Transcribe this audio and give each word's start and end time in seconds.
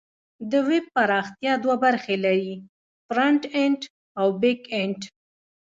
د 0.51 0.53
ویب 0.67 0.85
پراختیا 0.95 1.53
دوه 1.63 1.75
برخې 1.85 2.15
لري: 2.25 2.53
فرنټ 3.07 3.41
اینډ 3.57 3.81
او 4.19 4.27
بیک 4.41 4.61
اینډ. 4.73 4.99